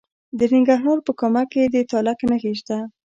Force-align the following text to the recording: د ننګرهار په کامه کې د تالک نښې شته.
د 0.37 0.39
ننګرهار 0.53 0.97
په 1.07 1.11
کامه 1.19 1.43
کې 1.51 1.61
د 1.73 1.75
تالک 1.91 2.19
نښې 2.29 2.53
شته. 2.59 2.77